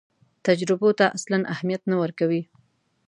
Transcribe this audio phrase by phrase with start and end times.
[0.45, 2.41] تجربو ته اصلاً اهمیت نه ورکوي.